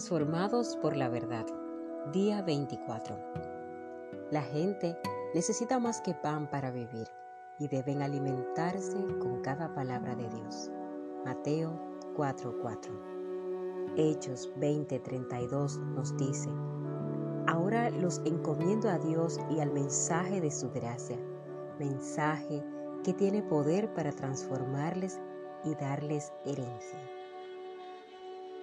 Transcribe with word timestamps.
Transformados 0.00 0.78
por 0.80 0.96
la 0.96 1.10
verdad. 1.10 1.44
Día 2.10 2.40
24. 2.40 3.18
La 4.30 4.40
gente 4.40 4.96
necesita 5.34 5.78
más 5.78 6.00
que 6.00 6.14
pan 6.14 6.48
para 6.48 6.70
vivir 6.70 7.06
y 7.58 7.68
deben 7.68 8.00
alimentarse 8.00 8.96
con 9.18 9.42
cada 9.42 9.74
palabra 9.74 10.14
de 10.14 10.26
Dios. 10.30 10.70
Mateo 11.26 11.78
4:4. 12.16 13.94
Hechos 13.98 14.50
20:32 14.56 15.78
nos 15.94 16.16
dice, 16.16 16.48
Ahora 17.46 17.90
los 17.90 18.22
encomiendo 18.24 18.88
a 18.88 18.96
Dios 18.96 19.38
y 19.50 19.60
al 19.60 19.70
mensaje 19.70 20.40
de 20.40 20.50
su 20.50 20.70
gracia, 20.70 21.18
mensaje 21.78 22.64
que 23.04 23.12
tiene 23.12 23.42
poder 23.42 23.92
para 23.92 24.12
transformarles 24.12 25.20
y 25.62 25.74
darles 25.74 26.32
herencia. 26.46 26.98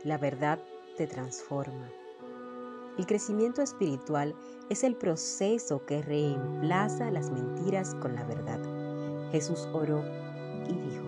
La 0.03 0.17
verdad 0.17 0.57
te 0.97 1.07
transforma. 1.07 1.89
El 2.97 3.05
crecimiento 3.05 3.61
espiritual 3.61 4.35
es 4.69 4.83
el 4.83 4.95
proceso 4.95 5.85
que 5.85 6.01
reemplaza 6.01 7.11
las 7.11 7.29
mentiras 7.29 7.93
con 7.95 8.15
la 8.15 8.23
verdad. 8.23 8.59
Jesús 9.31 9.69
oró 9.71 10.03
y 10.67 10.73
dijo, 10.73 11.05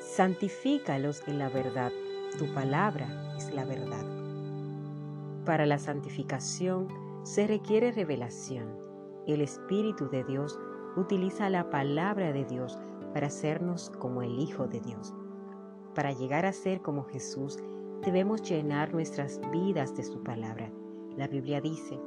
santifícalos 0.00 1.22
en 1.28 1.38
la 1.38 1.50
verdad, 1.50 1.92
tu 2.38 2.52
palabra 2.54 3.36
es 3.36 3.52
la 3.52 3.66
verdad. 3.66 4.04
Para 5.44 5.66
la 5.66 5.78
santificación 5.78 6.88
se 7.24 7.46
requiere 7.46 7.92
revelación. 7.92 8.74
El 9.26 9.42
Espíritu 9.42 10.08
de 10.08 10.24
Dios 10.24 10.58
utiliza 10.96 11.50
la 11.50 11.68
palabra 11.68 12.32
de 12.32 12.44
Dios 12.46 12.78
para 13.12 13.26
hacernos 13.26 13.90
como 13.98 14.22
el 14.22 14.38
Hijo 14.38 14.66
de 14.66 14.80
Dios. 14.80 15.12
Para 15.94 16.12
llegar 16.12 16.46
a 16.46 16.52
ser 16.52 16.80
como 16.80 17.04
Jesús, 17.04 17.58
debemos 18.04 18.42
llenar 18.42 18.92
nuestras 18.92 19.40
vidas 19.50 19.96
de 19.96 20.02
su 20.02 20.22
palabra. 20.22 20.70
La 21.16 21.26
Biblia 21.26 21.60
dice, 21.60 21.98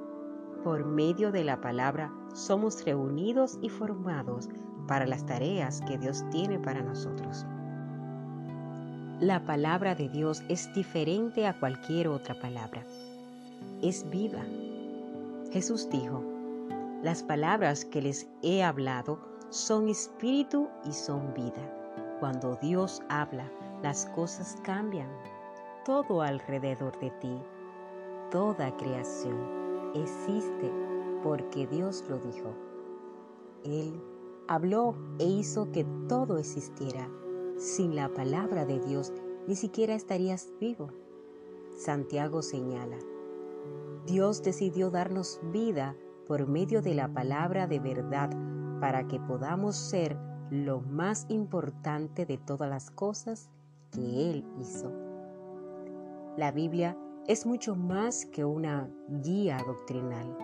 por 0.63 0.85
medio 0.85 1.31
de 1.31 1.43
la 1.43 1.59
palabra 1.59 2.13
somos 2.33 2.83
reunidos 2.85 3.57
y 3.61 3.69
formados 3.69 4.49
para 4.87 5.05
las 5.05 5.25
tareas 5.25 5.81
que 5.81 5.97
Dios 5.97 6.23
tiene 6.31 6.59
para 6.59 6.81
nosotros. 6.81 7.45
La 9.19 9.45
palabra 9.45 9.95
de 9.95 10.09
Dios 10.09 10.43
es 10.49 10.73
diferente 10.73 11.45
a 11.45 11.59
cualquier 11.59 12.07
otra 12.07 12.39
palabra. 12.39 12.83
Es 13.81 14.09
viva. 14.09 14.43
Jesús 15.51 15.89
dijo, 15.91 16.23
las 17.03 17.21
palabras 17.21 17.85
que 17.85 18.01
les 18.01 18.27
he 18.41 18.63
hablado 18.63 19.19
son 19.49 19.89
espíritu 19.89 20.69
y 20.85 20.93
son 20.93 21.33
vida. 21.33 22.17
Cuando 22.19 22.55
Dios 22.61 23.01
habla, 23.09 23.51
las 23.83 24.05
cosas 24.07 24.55
cambian 24.63 25.09
todo 25.85 26.21
alrededor 26.21 26.97
de 26.99 27.09
ti. 27.11 27.41
Toda 28.29 28.75
creación 28.77 29.91
existe 29.95 30.71
porque 31.23 31.67
Dios 31.67 32.05
lo 32.07 32.17
dijo. 32.19 32.53
Él 33.63 34.01
habló 34.47 34.95
e 35.19 35.25
hizo 35.25 35.71
que 35.71 35.85
todo 36.07 36.37
existiera. 36.37 37.09
Sin 37.57 37.95
la 37.95 38.09
palabra 38.09 38.65
de 38.65 38.79
Dios 38.79 39.11
ni 39.47 39.55
siquiera 39.55 39.93
estarías 39.93 40.51
vivo. 40.59 40.89
Santiago 41.77 42.41
señala, 42.41 42.97
Dios 44.05 44.41
decidió 44.43 44.89
darnos 44.89 45.39
vida 45.51 45.95
por 46.27 46.47
medio 46.47 46.81
de 46.81 46.95
la 46.95 47.07
palabra 47.07 47.67
de 47.67 47.79
verdad 47.79 48.29
para 48.79 49.07
que 49.07 49.19
podamos 49.19 49.75
ser 49.75 50.17
lo 50.49 50.81
más 50.81 51.25
importante 51.29 52.25
de 52.25 52.37
todas 52.37 52.69
las 52.69 52.91
cosas 52.91 53.49
que 53.91 54.31
Él 54.31 54.45
hizo. 54.59 54.91
La 56.37 56.53
Biblia 56.53 56.97
es 57.27 57.45
mucho 57.45 57.75
más 57.75 58.25
que 58.25 58.45
una 58.45 58.89
guía 59.21 59.57
doctrinal. 59.67 60.37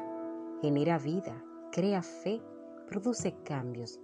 Genera 0.61 0.99
vida, 0.99 1.41
crea 1.71 2.01
fe, 2.01 2.41
produce 2.89 3.33
cambios, 3.45 3.97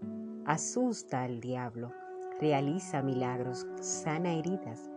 asusta 0.46 1.24
al 1.24 1.41
diablo, 1.41 1.91
realiza 2.40 3.02
milagros, 3.02 3.68
sana 3.81 4.31
heridas, 4.31 4.90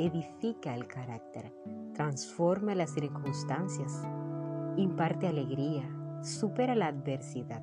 edifica 0.00 0.74
el 0.74 0.88
carácter, 0.88 1.54
transforma 1.94 2.74
las 2.74 2.90
circunstancias, 2.90 4.02
imparte 4.76 5.28
alegría, 5.28 5.88
supera 6.22 6.74
la 6.74 6.88
adversidad, 6.88 7.62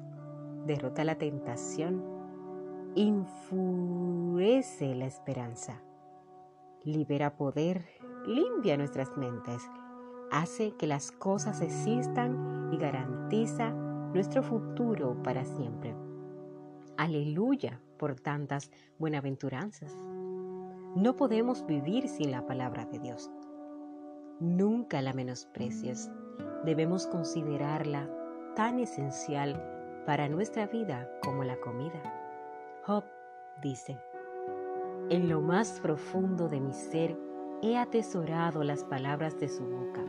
derrota 0.65 1.03
la 1.03 1.15
tentación, 1.15 2.01
infurece 2.95 4.95
la 4.95 5.05
esperanza, 5.05 5.81
libera 6.85 7.35
poder, 7.35 7.98
limpia 8.25 8.77
nuestras 8.77 9.15
mentes, 9.17 9.61
hace 10.31 10.71
que 10.71 10.87
las 10.87 11.11
cosas 11.11 11.61
existan 11.61 12.69
y 12.71 12.77
garantiza 12.77 13.71
nuestro 13.71 14.43
futuro 14.43 15.21
para 15.23 15.45
siempre. 15.45 15.95
Aleluya 16.97 17.79
por 17.97 18.15
tantas 18.15 18.71
buenaventuranzas. 18.97 19.97
No 20.95 21.15
podemos 21.15 21.65
vivir 21.65 22.07
sin 22.07 22.31
la 22.31 22.45
palabra 22.45 22.85
de 22.85 22.99
Dios. 22.99 23.29
Nunca 24.39 25.01
la 25.01 25.13
menosprecies. 25.13 26.09
Debemos 26.65 27.07
considerarla 27.07 28.09
tan 28.55 28.79
esencial 28.79 30.03
para 30.05 30.27
nuestra 30.27 30.67
vida 30.67 31.09
como 31.23 31.43
la 31.43 31.59
comida. 31.59 32.01
Job 32.85 33.03
dice, 33.61 33.99
en 35.09 35.29
lo 35.29 35.41
más 35.41 35.79
profundo 35.81 36.49
de 36.49 36.59
mi 36.59 36.73
ser 36.73 37.28
he 37.61 37.77
atesorado 37.77 38.63
las 38.63 38.83
palabras 38.83 39.39
de 39.39 39.49
su 39.49 39.63
boca. 39.63 40.01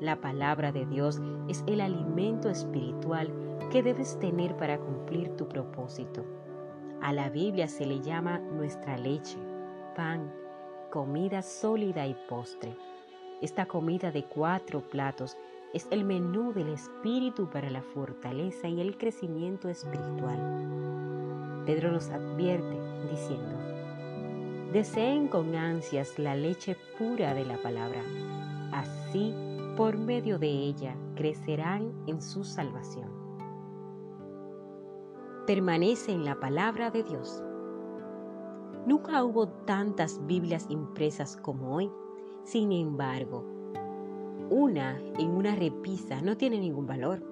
La 0.00 0.20
palabra 0.20 0.72
de 0.72 0.86
Dios 0.86 1.20
es 1.48 1.62
el 1.66 1.82
alimento 1.82 2.48
espiritual 2.48 3.30
que 3.70 3.82
debes 3.82 4.18
tener 4.18 4.56
para 4.56 4.78
cumplir 4.78 5.36
tu 5.36 5.46
propósito. 5.46 6.24
A 7.02 7.12
la 7.12 7.28
Biblia 7.28 7.68
se 7.68 7.84
le 7.84 8.00
llama 8.00 8.38
nuestra 8.38 8.96
leche, 8.96 9.36
pan, 9.94 10.32
comida 10.90 11.42
sólida 11.42 12.06
y 12.06 12.16
postre. 12.28 12.74
Esta 13.42 13.66
comida 13.66 14.10
de 14.10 14.24
cuatro 14.24 14.80
platos 14.80 15.36
es 15.74 15.86
el 15.90 16.04
menú 16.04 16.52
del 16.52 16.70
Espíritu 16.70 17.50
para 17.50 17.70
la 17.70 17.82
fortaleza 17.82 18.68
y 18.68 18.80
el 18.80 18.96
crecimiento 18.96 19.68
espiritual. 19.68 21.62
Pedro 21.66 21.92
nos 21.92 22.08
advierte 22.08 22.80
diciendo, 23.10 23.59
deseen 24.72 25.26
con 25.26 25.56
ansias 25.56 26.16
la 26.18 26.36
leche 26.36 26.76
pura 26.96 27.34
de 27.34 27.44
la 27.44 27.56
palabra. 27.60 28.02
Así, 28.72 29.34
por 29.76 29.98
medio 29.98 30.38
de 30.38 30.48
ella, 30.48 30.96
crecerán 31.16 31.92
en 32.06 32.22
su 32.22 32.44
salvación. 32.44 33.10
Permanece 35.46 36.12
en 36.12 36.24
la 36.24 36.38
palabra 36.38 36.90
de 36.90 37.02
Dios. 37.02 37.42
Nunca 38.86 39.24
hubo 39.24 39.48
tantas 39.48 40.24
Biblias 40.26 40.66
impresas 40.70 41.36
como 41.36 41.74
hoy. 41.74 41.90
Sin 42.44 42.70
embargo, 42.70 43.44
una 44.50 44.98
en 45.18 45.30
una 45.30 45.56
repisa 45.56 46.22
no 46.22 46.36
tiene 46.36 46.58
ningún 46.60 46.86
valor. 46.86 47.22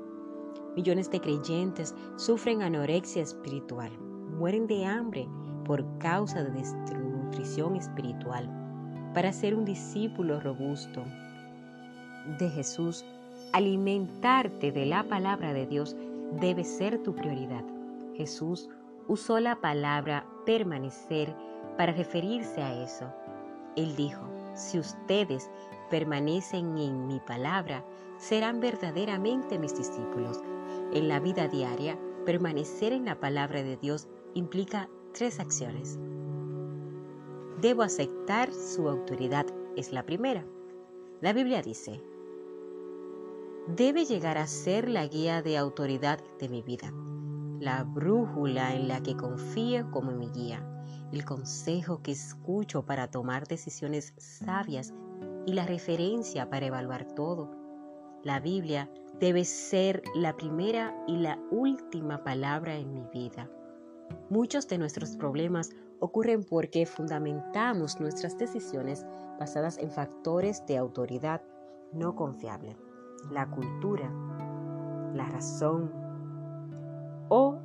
Millones 0.75 1.11
de 1.11 1.21
creyentes 1.21 1.95
sufren 2.17 2.63
anorexia 2.63 3.23
espiritual, 3.23 3.91
mueren 4.39 4.67
de 4.67 4.85
hambre 4.85 5.29
por 5.65 5.85
causa 5.99 6.43
de 6.43 6.51
destrucción 6.51 7.08
nutrición 7.29 7.77
espiritual. 7.77 8.49
Para 9.13 9.33
ser 9.33 9.55
un 9.55 9.65
discípulo 9.65 10.41
robusto 10.41 11.05
de 12.39 12.49
Jesús, 12.49 13.05
alimentarte 13.53 14.73
de 14.73 14.87
la 14.87 15.05
palabra 15.05 15.53
de 15.53 15.67
Dios 15.67 15.95
debe 16.41 16.65
ser 16.65 17.03
tu 17.03 17.15
prioridad. 17.15 17.65
Jesús 18.15 18.69
usó 19.09 19.41
la 19.41 19.57
palabra 19.57 20.27
permanecer 20.47 21.35
para 21.77 21.93
referirse 21.93 22.63
a 22.63 22.83
eso. 22.83 23.05
Él 23.77 23.95
dijo, 23.95 24.23
si 24.55 24.79
ustedes 24.79 25.51
permanecen 25.91 26.79
en 26.79 27.07
mi 27.07 27.21
palabra, 27.21 27.85
serán 28.19 28.61
verdaderamente 28.61 29.59
mis 29.59 29.77
discípulos. 29.77 30.41
En 30.93 31.09
la 31.09 31.21
vida 31.21 31.47
diaria, 31.47 31.99
permanecer 32.25 32.93
en 32.93 33.05
la 33.05 33.21
palabra 33.21 33.63
de 33.63 33.77
Dios 33.77 34.09
implica 34.35 34.89
tres 35.13 35.41
acciones. 35.41 35.99
Debo 37.61 37.83
aceptar 37.83 38.53
su 38.53 38.89
autoridad, 38.89 39.45
es 39.77 39.93
la 39.93 40.07
primera. 40.07 40.47
La 41.21 41.33
Biblia 41.33 41.61
dice, 41.61 42.01
debe 43.67 44.05
llegar 44.05 44.39
a 44.39 44.47
ser 44.47 44.89
la 44.89 45.05
guía 45.09 45.43
de 45.43 45.59
autoridad 45.59 46.21
de 46.39 46.49
mi 46.49 46.63
vida, 46.63 46.93
la 47.59 47.83
brújula 47.83 48.77
en 48.77 48.87
la 48.87 49.03
que 49.03 49.17
confío 49.17 49.91
como 49.91 50.13
mi 50.13 50.29
guía, 50.31 50.65
el 51.13 51.25
consejo 51.25 52.01
que 52.01 52.13
escucho 52.13 52.87
para 52.87 53.11
tomar 53.11 53.49
decisiones 53.49 54.15
sabias 54.19 54.95
y 55.45 55.55
la 55.55 55.67
referencia 55.67 56.49
para 56.49 56.67
evaluar 56.67 57.13
todo. 57.17 57.51
La 58.23 58.39
Biblia 58.39 58.89
debe 59.19 59.45
ser 59.45 60.05
la 60.15 60.37
primera 60.37 60.95
y 61.09 61.17
la 61.17 61.41
última 61.51 62.23
palabra 62.23 62.77
en 62.77 62.93
mi 62.93 63.05
vida. 63.13 63.51
Muchos 64.31 64.69
de 64.69 64.79
nuestros 64.79 65.17
problemas 65.17 65.71
ocurren 66.01 66.45
porque 66.45 66.87
fundamentamos 66.87 68.01
nuestras 68.01 68.39
decisiones 68.39 69.05
basadas 69.39 69.79
en 69.79 69.91
factores 69.91 70.65
de 70.67 70.79
autoridad 70.79 71.43
no 71.93 72.15
confiable, 72.15 72.77
la 73.31 73.49
cultura, 73.51 74.11
la 75.15 75.27
razón 75.27 75.91
o 77.29 77.59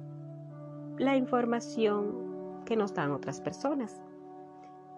la 0.97 1.15
información 1.15 2.63
que 2.65 2.75
nos 2.75 2.93
dan 2.93 3.11
otras 3.11 3.41
personas. 3.41 4.01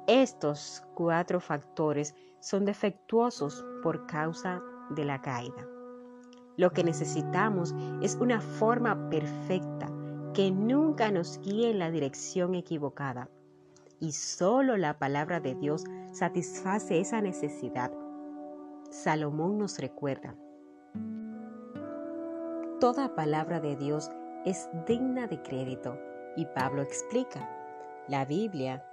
Estos 0.07 0.83
cuatro 0.93 1.39
factores 1.39 2.13
son 2.39 2.65
defectuosos 2.65 3.65
por 3.81 4.05
causa 4.05 4.61
de 4.91 5.03
la 5.03 5.21
caída. 5.21 5.65
Lo 6.57 6.71
que 6.71 6.83
necesitamos 6.83 7.73
es 8.01 8.15
una 8.15 8.39
forma 8.39 9.09
perfecta 9.09 9.74
que 10.35 10.51
nunca 10.51 11.11
nos 11.11 11.39
guíe 11.39 11.71
en 11.71 11.79
la 11.79 11.89
dirección 11.89 12.55
equivocada. 12.55 13.29
Y 14.01 14.11
solo 14.11 14.75
la 14.75 14.99
palabra 14.99 15.39
de 15.39 15.55
Dios 15.55 15.85
satisface 16.11 16.99
esa 16.99 17.21
necesidad. 17.21 17.91
Salomón 18.91 19.57
nos 19.57 19.79
recuerda, 19.79 20.35
toda 22.81 23.15
palabra 23.15 23.61
de 23.61 23.77
Dios 23.77 24.11
es 24.43 24.69
digna 24.85 25.25
de 25.27 25.41
crédito. 25.41 25.97
Y 26.35 26.45
Pablo 26.47 26.81
explica, 26.81 27.49
la 28.09 28.25
Biblia 28.25 28.85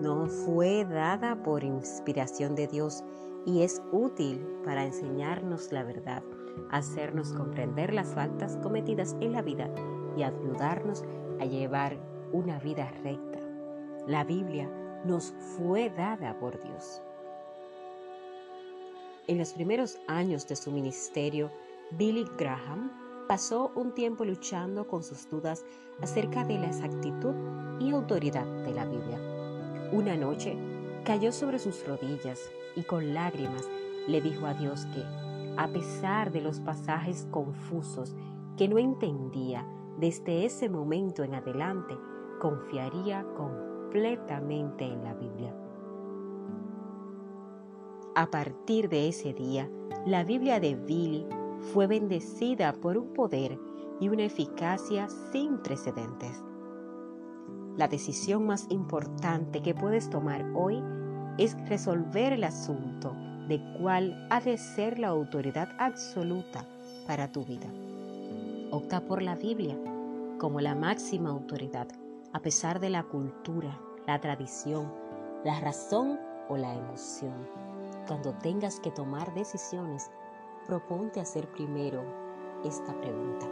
no 0.00 0.26
fue 0.26 0.84
dada 0.84 1.42
por 1.42 1.64
inspiración 1.64 2.54
de 2.54 2.66
Dios 2.66 3.02
y 3.46 3.62
es 3.62 3.82
útil 3.92 4.46
para 4.62 4.84
enseñarnos 4.84 5.72
la 5.72 5.84
verdad, 5.84 6.22
hacernos 6.70 7.32
comprender 7.32 7.92
las 7.92 8.14
faltas 8.14 8.56
cometidas 8.58 9.16
en 9.20 9.32
la 9.32 9.42
vida 9.42 9.70
y 10.16 10.22
ayudarnos 10.22 11.04
a 11.40 11.44
llevar 11.44 11.96
una 12.32 12.58
vida 12.58 12.90
recta. 13.02 13.38
La 14.06 14.24
Biblia 14.24 14.70
nos 15.04 15.34
fue 15.56 15.90
dada 15.90 16.38
por 16.38 16.62
Dios. 16.62 17.02
En 19.26 19.38
los 19.38 19.52
primeros 19.52 19.98
años 20.06 20.46
de 20.46 20.56
su 20.56 20.70
ministerio, 20.70 21.50
Billy 21.92 22.24
Graham 22.38 22.92
pasó 23.26 23.72
un 23.74 23.92
tiempo 23.92 24.24
luchando 24.24 24.86
con 24.86 25.02
sus 25.02 25.28
dudas 25.28 25.64
acerca 26.00 26.44
de 26.44 26.58
la 26.58 26.68
exactitud 26.68 27.34
y 27.80 27.90
autoridad 27.90 28.46
de 28.64 28.72
la 28.72 28.84
Biblia. 28.84 29.18
Una 29.92 30.16
noche 30.16 30.56
cayó 31.04 31.32
sobre 31.32 31.58
sus 31.58 31.86
rodillas 31.86 32.40
y 32.76 32.82
con 32.82 33.14
lágrimas 33.14 33.68
le 34.06 34.20
dijo 34.20 34.46
a 34.46 34.54
Dios 34.54 34.86
que, 34.86 35.02
a 35.56 35.68
pesar 35.68 36.32
de 36.32 36.40
los 36.40 36.60
pasajes 36.60 37.26
confusos 37.30 38.14
que 38.56 38.68
no 38.68 38.78
entendía, 38.78 39.66
desde 39.98 40.44
ese 40.44 40.68
momento 40.68 41.22
en 41.22 41.34
adelante 41.34 41.96
confiaría 42.40 43.24
completamente 43.34 44.84
en 44.84 45.04
la 45.04 45.14
Biblia. 45.14 45.54
A 48.14 48.30
partir 48.30 48.88
de 48.88 49.08
ese 49.08 49.32
día, 49.32 49.70
la 50.06 50.24
Biblia 50.24 50.60
de 50.60 50.74
Billy 50.74 51.26
fue 51.72 51.86
bendecida 51.86 52.72
por 52.74 52.96
un 52.96 53.12
poder 53.12 53.58
y 54.00 54.08
una 54.08 54.24
eficacia 54.24 55.08
sin 55.32 55.58
precedentes. 55.58 56.42
La 57.76 57.88
decisión 57.88 58.46
más 58.46 58.66
importante 58.70 59.62
que 59.62 59.74
puedes 59.74 60.08
tomar 60.08 60.44
hoy 60.54 60.82
es 61.38 61.56
resolver 61.68 62.32
el 62.32 62.44
asunto 62.44 63.14
de 63.48 63.60
cuál 63.78 64.26
ha 64.30 64.40
de 64.40 64.58
ser 64.58 64.98
la 64.98 65.08
autoridad 65.08 65.68
absoluta 65.78 66.66
para 67.06 67.30
tu 67.30 67.44
vida. 67.44 67.68
Opta 68.70 69.00
por 69.00 69.22
la 69.22 69.36
Biblia 69.36 69.76
como 70.38 70.60
la 70.60 70.74
máxima 70.74 71.30
autoridad, 71.30 71.88
a 72.32 72.40
pesar 72.40 72.80
de 72.80 72.90
la 72.90 73.04
cultura, 73.04 73.80
la 74.06 74.20
tradición, 74.20 74.92
la 75.44 75.60
razón 75.60 76.18
o 76.48 76.56
la 76.56 76.74
emoción. 76.74 77.34
Cuando 78.06 78.34
tengas 78.34 78.80
que 78.80 78.90
tomar 78.90 79.32
decisiones, 79.34 80.10
proponte 80.66 81.20
hacer 81.20 81.50
primero 81.52 82.02
esta 82.64 82.92
pregunta. 83.00 83.46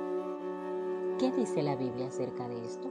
¿Qué 1.18 1.30
dice 1.32 1.62
la 1.62 1.76
Biblia 1.76 2.08
acerca 2.08 2.48
de 2.48 2.64
esto? 2.64 2.90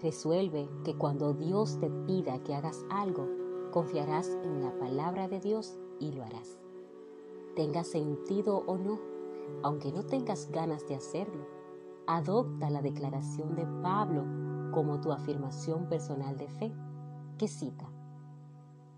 Resuelve 0.00 0.68
que 0.84 0.96
cuando 0.96 1.34
Dios 1.34 1.78
te 1.80 1.90
pida 2.06 2.38
que 2.44 2.54
hagas 2.54 2.84
algo, 2.90 3.28
confiarás 3.74 4.28
en 4.44 4.62
la 4.62 4.78
palabra 4.78 5.26
de 5.26 5.40
Dios 5.40 5.76
y 5.98 6.12
lo 6.12 6.22
harás. 6.22 6.60
Tenga 7.56 7.82
sentido 7.82 8.62
o 8.68 8.78
no, 8.78 9.00
aunque 9.64 9.90
no 9.90 10.04
tengas 10.04 10.48
ganas 10.52 10.86
de 10.86 10.94
hacerlo, 10.94 11.44
adopta 12.06 12.70
la 12.70 12.82
declaración 12.82 13.56
de 13.56 13.66
Pablo 13.82 14.22
como 14.70 15.00
tu 15.00 15.10
afirmación 15.10 15.88
personal 15.88 16.36
de 16.36 16.46
fe, 16.46 16.72
que 17.36 17.48
cita, 17.48 17.90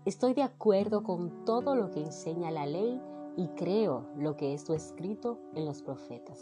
Estoy 0.05 0.35
de 0.35 0.43
acuerdo 0.43 1.01
con 1.03 1.43
todo 1.43 1.75
lo 1.75 1.89
que 1.89 2.01
enseña 2.01 2.51
la 2.51 2.67
ley 2.67 3.01
y 3.35 3.47
creo 3.49 4.05
lo 4.15 4.37
que 4.37 4.53
está 4.53 4.75
escrito 4.75 5.39
en 5.55 5.65
los 5.65 5.81
profetas. 5.81 6.41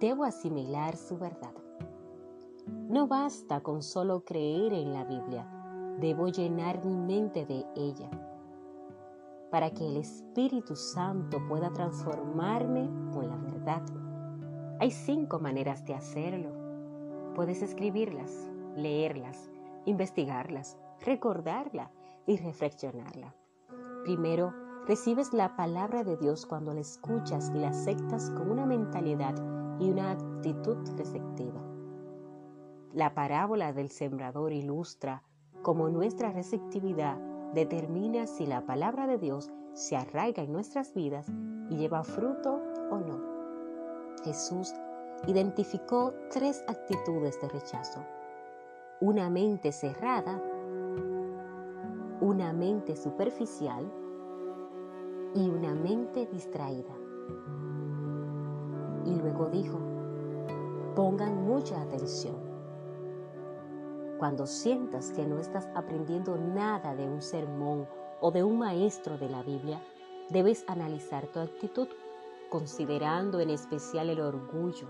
Debo 0.00 0.24
asimilar 0.24 0.96
su 0.96 1.18
verdad. 1.18 1.54
No 2.88 3.06
basta 3.06 3.60
con 3.60 3.82
solo 3.82 4.24
creer 4.24 4.72
en 4.72 4.92
la 4.92 5.04
Biblia, 5.04 5.57
debo 6.00 6.28
llenar 6.28 6.84
mi 6.84 6.96
mente 6.96 7.44
de 7.46 7.64
ella 7.76 8.10
para 9.50 9.70
que 9.70 9.86
el 9.86 9.96
Espíritu 9.96 10.76
Santo 10.76 11.38
pueda 11.48 11.72
transformarme 11.72 12.88
con 13.12 13.28
la 13.28 13.36
verdad. 13.36 13.82
Hay 14.78 14.90
cinco 14.90 15.38
maneras 15.38 15.84
de 15.86 15.94
hacerlo. 15.94 16.52
Puedes 17.34 17.62
escribirlas, 17.62 18.50
leerlas, 18.76 19.50
investigarlas, 19.86 20.76
recordarla 21.04 21.90
y 22.26 22.36
reflexionarla. 22.36 23.34
Primero, 24.04 24.52
recibes 24.86 25.32
la 25.32 25.56
palabra 25.56 26.04
de 26.04 26.16
Dios 26.16 26.46
cuando 26.46 26.74
la 26.74 26.80
escuchas 26.80 27.50
y 27.54 27.58
la 27.58 27.68
aceptas 27.68 28.30
con 28.30 28.50
una 28.50 28.66
mentalidad 28.66 29.34
y 29.80 29.90
una 29.90 30.10
actitud 30.12 30.76
receptiva. 30.96 31.62
La 32.92 33.14
parábola 33.14 33.72
del 33.72 33.90
sembrador 33.90 34.52
ilustra 34.52 35.22
cómo 35.62 35.88
nuestra 35.88 36.32
receptividad 36.32 37.18
determina 37.54 38.26
si 38.26 38.46
la 38.46 38.64
palabra 38.66 39.06
de 39.06 39.18
Dios 39.18 39.50
se 39.72 39.96
arraiga 39.96 40.42
en 40.42 40.52
nuestras 40.52 40.92
vidas 40.94 41.26
y 41.70 41.76
lleva 41.76 42.04
fruto 42.04 42.60
o 42.90 42.98
no. 42.98 43.20
Jesús 44.24 44.72
identificó 45.26 46.12
tres 46.30 46.64
actitudes 46.66 47.40
de 47.40 47.48
rechazo. 47.48 48.04
Una 49.00 49.30
mente 49.30 49.72
cerrada, 49.72 50.42
una 52.20 52.52
mente 52.52 52.96
superficial 52.96 53.90
y 55.34 55.48
una 55.48 55.74
mente 55.74 56.26
distraída. 56.32 56.94
Y 59.04 59.14
luego 59.14 59.46
dijo, 59.46 59.78
pongan 60.94 61.46
mucha 61.46 61.80
atención 61.80 62.47
cuando 64.18 64.46
sientas 64.46 65.12
que 65.12 65.24
no 65.24 65.38
estás 65.38 65.68
aprendiendo 65.74 66.36
nada 66.36 66.94
de 66.94 67.08
un 67.08 67.22
sermón 67.22 67.86
o 68.20 68.30
de 68.30 68.42
un 68.42 68.58
maestro 68.58 69.16
de 69.16 69.28
la 69.28 69.42
Biblia, 69.42 69.80
debes 70.28 70.64
analizar 70.66 71.28
tu 71.28 71.38
actitud, 71.38 71.88
considerando 72.50 73.40
en 73.40 73.50
especial 73.50 74.10
el 74.10 74.20
orgullo, 74.20 74.88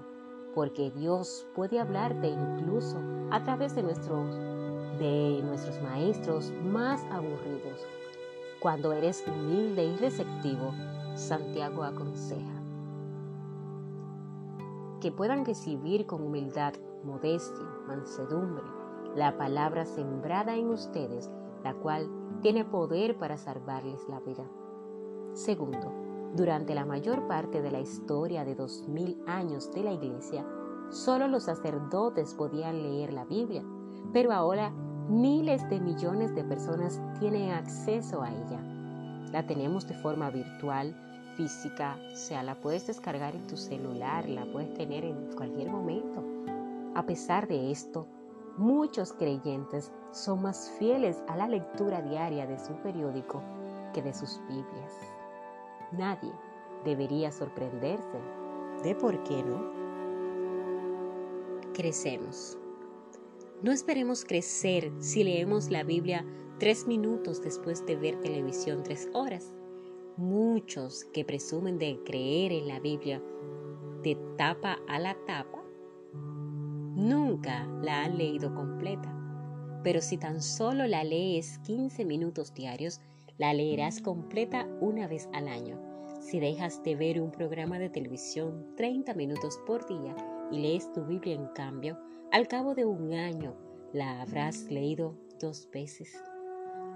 porque 0.54 0.90
Dios 0.90 1.47
puede 1.54 1.78
hablarte 1.78 2.28
incluso 2.28 2.99
a 3.30 3.44
través 3.44 3.75
de 3.75 3.82
nuestros, 3.82 4.35
de 4.99 5.40
nuestros 5.44 5.80
maestros 5.82 6.52
más 6.64 7.04
aburridos. 7.11 7.87
Cuando 8.61 8.92
eres 8.92 9.25
humilde 9.26 9.85
y 9.85 9.97
receptivo, 9.97 10.73
Santiago 11.14 11.85
aconseja 11.85 12.58
que 15.00 15.12
puedan 15.12 15.44
recibir 15.44 16.06
con 16.06 16.23
humildad, 16.23 16.75
modestia, 17.04 17.64
mansedumbre, 17.87 18.77
la 19.16 19.36
palabra 19.36 19.84
sembrada 19.84 20.54
en 20.54 20.68
ustedes, 20.70 21.30
la 21.64 21.74
cual 21.74 22.08
tiene 22.40 22.64
poder 22.64 23.18
para 23.18 23.36
salvarles 23.36 24.08
la 24.08 24.20
vida. 24.20 24.44
Segundo, 25.32 25.92
durante 26.34 26.74
la 26.74 26.84
mayor 26.84 27.26
parte 27.26 27.62
de 27.62 27.70
la 27.70 27.80
historia 27.80 28.44
de 28.44 28.54
dos 28.54 28.86
mil 28.88 29.22
años 29.26 29.72
de 29.72 29.82
la 29.82 29.92
Iglesia, 29.92 30.46
solo 30.90 31.28
los 31.28 31.44
sacerdotes 31.44 32.34
podían 32.34 32.82
leer 32.82 33.12
la 33.12 33.24
Biblia, 33.24 33.64
pero 34.12 34.32
ahora 34.32 34.70
miles 35.08 35.68
de 35.70 35.80
millones 35.80 36.34
de 36.34 36.44
personas 36.44 37.00
tienen 37.18 37.50
acceso 37.50 38.22
a 38.22 38.30
ella. 38.30 38.60
La 39.32 39.46
tenemos 39.46 39.86
de 39.86 39.94
forma 39.94 40.30
virtual, 40.30 40.94
física, 41.36 41.98
o 42.12 42.16
sea, 42.16 42.42
la 42.42 42.60
puedes 42.60 42.86
descargar 42.86 43.34
en 43.34 43.46
tu 43.46 43.56
celular, 43.56 44.28
la 44.28 44.44
puedes 44.52 44.74
tener 44.74 45.04
en 45.04 45.32
cualquier 45.34 45.70
momento. 45.70 46.24
A 46.94 47.06
pesar 47.06 47.46
de 47.46 47.70
esto, 47.70 48.06
Muchos 48.58 49.12
creyentes 49.12 49.92
son 50.10 50.42
más 50.42 50.68
fieles 50.80 51.22
a 51.28 51.36
la 51.36 51.46
lectura 51.46 52.02
diaria 52.02 52.44
de 52.44 52.58
su 52.58 52.72
periódico 52.82 53.40
que 53.94 54.02
de 54.02 54.12
sus 54.12 54.40
Biblias. 54.48 54.92
Nadie 55.92 56.32
debería 56.84 57.30
sorprenderse 57.30 58.18
de 58.82 58.94
por 58.96 59.22
qué 59.22 59.44
no. 59.44 59.78
crecemos. 61.72 62.58
No 63.62 63.70
esperemos 63.70 64.24
crecer 64.24 64.90
si 64.98 65.22
leemos 65.22 65.70
la 65.70 65.84
Biblia 65.84 66.26
tres 66.58 66.88
minutos 66.88 67.40
después 67.40 67.86
de 67.86 67.94
ver 67.94 68.20
televisión 68.20 68.82
tres 68.82 69.08
horas. 69.14 69.52
Muchos 70.16 71.04
que 71.12 71.24
presumen 71.24 71.78
de 71.78 72.00
creer 72.04 72.50
en 72.50 72.66
la 72.66 72.80
Biblia 72.80 73.22
de 74.02 74.16
tapa 74.36 74.80
a 74.88 74.98
la 74.98 75.14
tapa, 75.26 75.57
nunca 76.99 77.64
la 77.81 78.05
han 78.05 78.19
leído 78.19 78.55
completa. 78.55 79.14
Pero 79.85 80.00
si 80.00 80.19
tan 80.19 80.43
solo 80.43 80.87
la 80.87 81.05
lees 81.05 81.59
15 81.61 82.05
minutos 82.05 82.52
diarios, 82.52 83.00
la 83.38 83.55
leerás 83.55 84.02
completa 84.02 84.67
una 84.81 85.07
vez 85.07 85.28
al 85.33 85.47
año. 85.47 85.81
Si 86.21 86.40
dejas 86.40 86.83
de 86.83 86.97
ver 86.97 87.23
un 87.23 87.31
programa 87.31 87.78
de 87.78 87.88
televisión 87.88 88.75
30 88.76 89.14
minutos 89.14 89.61
por 89.64 89.87
día 89.87 90.17
y 90.50 90.59
lees 90.59 90.93
tu 90.93 91.05
Biblia 91.05 91.37
en 91.37 91.47
cambio, 91.55 91.97
al 92.33 92.49
cabo 92.49 92.75
de 92.75 92.85
un 92.85 93.14
año 93.14 93.55
la 93.93 94.21
habrás 94.21 94.64
leído 94.64 95.14
dos 95.40 95.69
veces. 95.73 96.21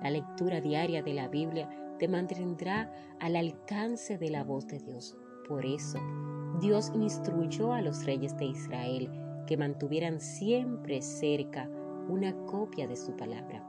La 0.02 0.10
lectura 0.10 0.60
diaria 0.60 1.02
de 1.02 1.14
la 1.14 1.28
Biblia 1.28 1.70
te 2.00 2.08
mantendrá 2.08 2.92
al 3.20 3.36
alcance 3.36 4.18
de 4.18 4.30
la 4.30 4.42
voz 4.42 4.66
de 4.66 4.80
Dios. 4.80 5.16
Por 5.48 5.64
eso, 5.64 6.00
Dios 6.60 6.90
instruyó 6.92 7.72
a 7.72 7.80
los 7.80 8.04
reyes 8.04 8.36
de 8.36 8.46
Israel 8.46 9.08
que 9.46 9.56
mantuvieran 9.56 10.20
siempre 10.20 11.02
cerca 11.02 11.68
una 12.08 12.34
copia 12.46 12.86
de 12.86 12.96
su 12.96 13.16
palabra. 13.16 13.64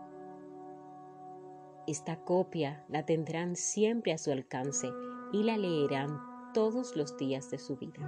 Esta 1.85 2.15
copia 2.17 2.85
la 2.87 3.05
tendrán 3.05 3.55
siempre 3.55 4.13
a 4.13 4.17
su 4.17 4.31
alcance 4.31 4.87
y 5.33 5.43
la 5.43 5.57
leerán 5.57 6.17
todos 6.53 6.95
los 6.95 7.17
días 7.17 7.49
de 7.51 7.57
su 7.57 7.75
vida. 7.75 7.99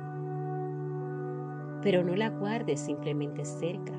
Pero 1.81 2.03
no 2.03 2.15
la 2.15 2.29
guardes 2.29 2.79
simplemente 2.79 3.43
cerca, 3.43 3.93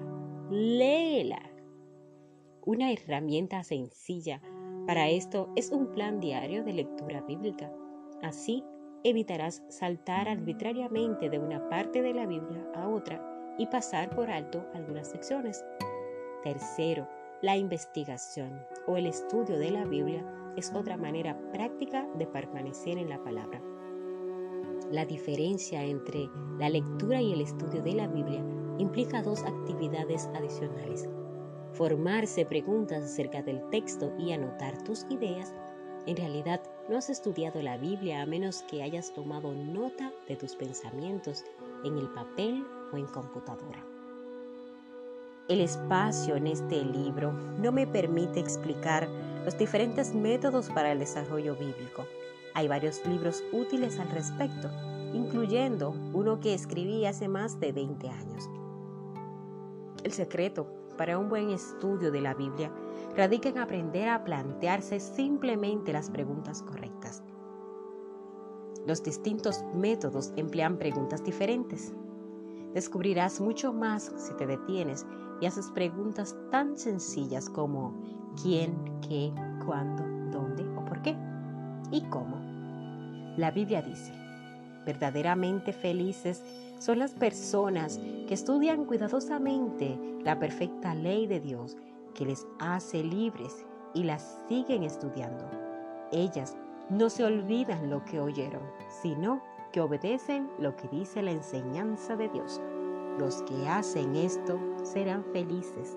léela. 0.50 1.42
Una 2.64 2.90
herramienta 2.90 3.62
sencilla 3.62 4.40
para 4.86 5.08
esto 5.08 5.52
es 5.56 5.70
un 5.70 5.92
plan 5.92 6.20
diario 6.20 6.64
de 6.64 6.72
lectura 6.72 7.20
bíblica. 7.20 7.70
Así 8.22 8.64
evitarás 9.04 9.62
saltar 9.68 10.28
arbitrariamente 10.28 11.28
de 11.28 11.38
una 11.38 11.68
parte 11.68 12.02
de 12.02 12.14
la 12.14 12.26
Biblia 12.26 12.66
a 12.74 12.88
otra 12.88 13.35
y 13.58 13.66
pasar 13.66 14.10
por 14.10 14.30
alto 14.30 14.64
algunas 14.74 15.08
secciones. 15.08 15.64
Tercero, 16.42 17.08
la 17.42 17.56
investigación 17.56 18.64
o 18.86 18.96
el 18.96 19.06
estudio 19.06 19.58
de 19.58 19.70
la 19.70 19.84
Biblia 19.84 20.24
es 20.56 20.72
otra 20.74 20.96
manera 20.96 21.38
práctica 21.52 22.06
de 22.16 22.26
permanecer 22.26 22.98
en 22.98 23.08
la 23.08 23.22
palabra. 23.22 23.60
La 24.90 25.04
diferencia 25.04 25.82
entre 25.84 26.30
la 26.58 26.68
lectura 26.68 27.20
y 27.20 27.32
el 27.32 27.40
estudio 27.40 27.82
de 27.82 27.92
la 27.92 28.06
Biblia 28.06 28.42
implica 28.78 29.22
dos 29.22 29.42
actividades 29.42 30.28
adicionales. 30.34 31.08
Formarse 31.72 32.46
preguntas 32.46 33.04
acerca 33.04 33.42
del 33.42 33.68
texto 33.70 34.12
y 34.18 34.32
anotar 34.32 34.82
tus 34.84 35.04
ideas. 35.10 35.52
En 36.06 36.16
realidad, 36.16 36.62
no 36.88 36.96
has 36.96 37.10
estudiado 37.10 37.60
la 37.60 37.76
Biblia 37.76 38.22
a 38.22 38.26
menos 38.26 38.62
que 38.62 38.82
hayas 38.82 39.12
tomado 39.12 39.52
nota 39.52 40.12
de 40.28 40.36
tus 40.36 40.54
pensamientos 40.54 41.44
en 41.84 41.98
el 41.98 42.08
papel 42.10 42.64
en 42.94 43.06
computadora. 43.06 43.84
El 45.48 45.60
espacio 45.60 46.36
en 46.36 46.48
este 46.48 46.84
libro 46.84 47.32
no 47.60 47.70
me 47.70 47.86
permite 47.86 48.40
explicar 48.40 49.08
los 49.44 49.56
diferentes 49.56 50.14
métodos 50.14 50.70
para 50.70 50.90
el 50.90 50.98
desarrollo 50.98 51.54
bíblico. 51.54 52.04
Hay 52.54 52.66
varios 52.66 53.06
libros 53.06 53.44
útiles 53.52 53.98
al 54.00 54.10
respecto, 54.10 54.68
incluyendo 55.12 55.90
uno 56.12 56.40
que 56.40 56.54
escribí 56.54 57.06
hace 57.06 57.28
más 57.28 57.60
de 57.60 57.70
20 57.72 58.08
años. 58.08 58.50
El 60.02 60.12
secreto 60.12 60.66
para 60.96 61.18
un 61.18 61.28
buen 61.28 61.50
estudio 61.50 62.10
de 62.10 62.20
la 62.20 62.34
Biblia 62.34 62.72
radica 63.16 63.48
en 63.48 63.58
aprender 63.58 64.08
a 64.08 64.24
plantearse 64.24 64.98
simplemente 64.98 65.92
las 65.92 66.10
preguntas 66.10 66.62
correctas. 66.62 67.22
Los 68.86 69.02
distintos 69.02 69.64
métodos 69.74 70.32
emplean 70.36 70.78
preguntas 70.78 71.24
diferentes. 71.24 71.92
Descubrirás 72.76 73.40
mucho 73.40 73.72
más 73.72 74.12
si 74.18 74.34
te 74.34 74.46
detienes 74.46 75.06
y 75.40 75.46
haces 75.46 75.70
preguntas 75.70 76.36
tan 76.50 76.76
sencillas 76.76 77.48
como 77.48 77.94
quién, 78.42 79.00
qué, 79.00 79.32
cuándo, 79.64 80.04
dónde 80.30 80.62
o 80.76 80.84
por 80.84 81.00
qué 81.00 81.16
y 81.90 82.02
cómo. 82.10 82.36
La 83.38 83.50
Biblia 83.50 83.80
dice, 83.80 84.12
verdaderamente 84.84 85.72
felices 85.72 86.44
son 86.78 86.98
las 86.98 87.12
personas 87.12 87.96
que 88.28 88.34
estudian 88.34 88.84
cuidadosamente 88.84 89.98
la 90.22 90.38
perfecta 90.38 90.94
ley 90.94 91.26
de 91.26 91.40
Dios 91.40 91.78
que 92.14 92.26
les 92.26 92.46
hace 92.58 93.02
libres 93.02 93.64
y 93.94 94.02
las 94.02 94.38
siguen 94.50 94.82
estudiando. 94.82 95.48
Ellas 96.12 96.58
no 96.90 97.08
se 97.08 97.24
olvidan 97.24 97.88
lo 97.88 98.04
que 98.04 98.20
oyeron, 98.20 98.64
sino 99.00 99.40
que 99.72 99.80
obedecen 99.80 100.50
lo 100.58 100.76
que 100.76 100.88
dice 100.88 101.22
la 101.22 101.32
enseñanza 101.32 102.16
de 102.16 102.28
Dios. 102.28 102.60
Los 103.18 103.42
que 103.42 103.68
hacen 103.68 104.16
esto 104.16 104.58
serán 104.82 105.24
felices. 105.32 105.96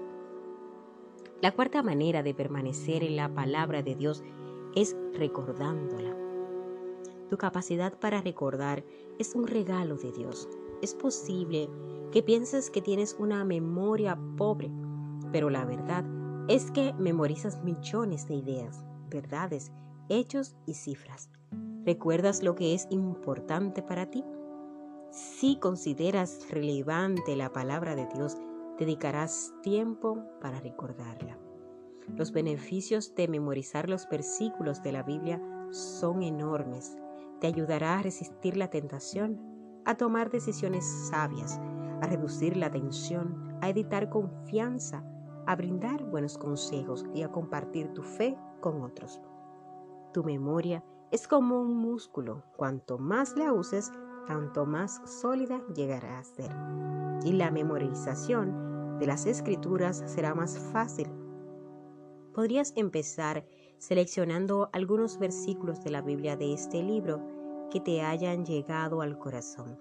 La 1.41 1.51
cuarta 1.51 1.83
manera 1.83 2.23
de 2.23 2.33
permanecer 2.33 3.03
en 3.03 3.15
la 3.15 3.33
palabra 3.33 3.81
de 3.81 3.95
Dios 3.95 4.23
es 4.75 4.95
recordándola. 5.13 6.15
Tu 7.29 7.37
capacidad 7.37 7.97
para 7.97 8.21
recordar 8.21 8.83
es 9.19 9.35
un 9.35 9.47
regalo 9.47 9.95
de 9.97 10.11
Dios. 10.11 10.49
Es 10.81 10.95
posible 10.95 11.69
que 12.11 12.23
pienses 12.23 12.69
que 12.69 12.81
tienes 12.81 13.15
una 13.19 13.45
memoria 13.45 14.17
pobre, 14.35 14.71
pero 15.31 15.49
la 15.49 15.63
verdad 15.63 16.03
es 16.47 16.71
que 16.71 16.93
memorizas 16.93 17.63
millones 17.63 18.27
de 18.27 18.35
ideas, 18.35 18.83
verdades, 19.09 19.71
hechos 20.09 20.55
y 20.65 20.73
cifras. 20.73 21.29
¿Recuerdas 21.89 22.43
lo 22.43 22.53
que 22.53 22.75
es 22.75 22.85
importante 22.91 23.81
para 23.81 24.05
ti? 24.11 24.23
Si 25.09 25.55
consideras 25.55 26.47
relevante 26.51 27.35
la 27.35 27.51
palabra 27.51 27.95
de 27.95 28.05
Dios, 28.13 28.37
dedicarás 28.77 29.55
tiempo 29.63 30.23
para 30.39 30.59
recordarla. 30.59 31.39
Los 32.15 32.31
beneficios 32.31 33.15
de 33.15 33.27
memorizar 33.27 33.89
los 33.89 34.07
versículos 34.07 34.83
de 34.83 34.91
la 34.91 35.01
Biblia 35.01 35.41
son 35.71 36.21
enormes. 36.21 36.95
Te 37.39 37.47
ayudará 37.47 37.97
a 37.97 38.03
resistir 38.03 38.55
la 38.55 38.69
tentación, 38.69 39.41
a 39.83 39.95
tomar 39.97 40.29
decisiones 40.29 40.85
sabias, 41.09 41.59
a 42.03 42.05
reducir 42.05 42.55
la 42.55 42.69
tensión, 42.69 43.57
a 43.61 43.69
editar 43.69 44.11
confianza, 44.11 45.03
a 45.47 45.55
brindar 45.55 46.03
buenos 46.03 46.37
consejos 46.37 47.03
y 47.15 47.23
a 47.23 47.31
compartir 47.31 47.91
tu 47.95 48.03
fe 48.03 48.37
con 48.59 48.83
otros. 48.83 49.19
Tu 50.13 50.23
memoria 50.23 50.83
es 51.11 51.27
como 51.27 51.59
un 51.59 51.75
músculo. 51.75 52.43
Cuanto 52.55 52.97
más 52.97 53.35
la 53.35 53.53
uses, 53.53 53.91
tanto 54.27 54.65
más 54.65 55.01
sólida 55.05 55.61
llegará 55.73 56.19
a 56.19 56.23
ser. 56.23 56.51
Y 57.23 57.33
la 57.33 57.51
memorización 57.51 58.97
de 58.99 59.07
las 59.07 59.25
escrituras 59.25 60.03
será 60.05 60.35
más 60.35 60.59
fácil. 60.71 61.07
Podrías 62.33 62.73
empezar 62.75 63.45
seleccionando 63.77 64.69
algunos 64.73 65.17
versículos 65.17 65.83
de 65.83 65.89
la 65.89 66.01
Biblia 66.01 66.35
de 66.35 66.53
este 66.53 66.83
libro 66.83 67.21
que 67.71 67.79
te 67.79 68.01
hayan 68.01 68.45
llegado 68.45 69.01
al 69.01 69.17
corazón, 69.17 69.79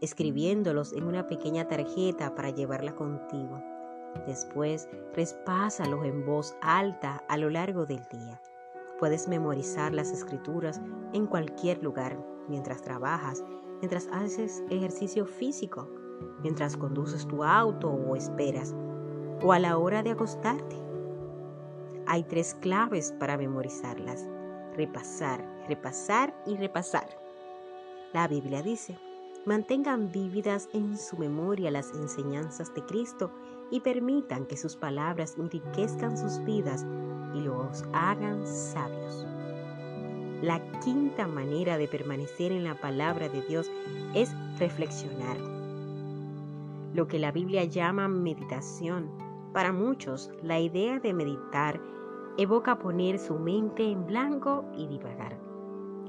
escribiéndolos 0.00 0.92
en 0.92 1.04
una 1.04 1.26
pequeña 1.26 1.68
tarjeta 1.68 2.34
para 2.34 2.50
llevarla 2.50 2.94
contigo. 2.94 3.62
Después, 4.26 4.88
respásalos 5.14 6.04
en 6.04 6.26
voz 6.26 6.56
alta 6.60 7.24
a 7.28 7.36
lo 7.36 7.50
largo 7.50 7.86
del 7.86 8.02
día. 8.10 8.40
Puedes 9.00 9.28
memorizar 9.28 9.94
las 9.94 10.12
escrituras 10.12 10.78
en 11.14 11.26
cualquier 11.26 11.82
lugar, 11.82 12.22
mientras 12.48 12.82
trabajas, 12.82 13.42
mientras 13.80 14.06
haces 14.12 14.62
ejercicio 14.68 15.24
físico, 15.24 15.88
mientras 16.42 16.76
conduces 16.76 17.26
tu 17.26 17.42
auto 17.42 17.88
o 17.88 18.14
esperas, 18.14 18.74
o 19.42 19.54
a 19.54 19.58
la 19.58 19.78
hora 19.78 20.02
de 20.02 20.10
acostarte. 20.10 20.76
Hay 22.06 22.24
tres 22.24 22.54
claves 22.60 23.14
para 23.18 23.38
memorizarlas. 23.38 24.28
Repasar, 24.76 25.48
repasar 25.66 26.34
y 26.46 26.58
repasar. 26.58 27.08
La 28.12 28.28
Biblia 28.28 28.60
dice, 28.60 28.98
mantengan 29.46 30.12
vívidas 30.12 30.68
en 30.74 30.98
su 30.98 31.16
memoria 31.16 31.70
las 31.70 31.90
enseñanzas 31.94 32.74
de 32.74 32.84
Cristo 32.84 33.30
y 33.70 33.80
permitan 33.80 34.44
que 34.44 34.58
sus 34.58 34.76
palabras 34.76 35.36
enriquezcan 35.38 36.18
sus 36.18 36.44
vidas 36.44 36.84
y 37.34 37.40
los 37.40 37.84
hagan 37.92 38.46
sabios. 38.46 39.26
La 40.42 40.60
quinta 40.80 41.26
manera 41.26 41.76
de 41.76 41.86
permanecer 41.86 42.52
en 42.52 42.64
la 42.64 42.74
palabra 42.74 43.28
de 43.28 43.42
Dios 43.42 43.70
es 44.14 44.34
reflexionar. 44.58 45.36
Lo 46.94 47.06
que 47.06 47.18
la 47.18 47.30
Biblia 47.30 47.64
llama 47.64 48.08
meditación. 48.08 49.10
Para 49.52 49.72
muchos, 49.72 50.30
la 50.42 50.58
idea 50.58 50.98
de 50.98 51.12
meditar 51.12 51.80
evoca 52.38 52.78
poner 52.78 53.18
su 53.18 53.34
mente 53.34 53.84
en 53.84 54.06
blanco 54.06 54.64
y 54.76 54.86
divagar. 54.86 55.38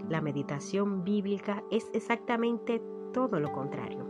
La 0.08 0.22
meditación 0.22 1.04
bíblica 1.04 1.64
es 1.70 1.90
exactamente 1.94 2.82
todo 3.14 3.40
lo 3.40 3.52
contrario. 3.52 4.06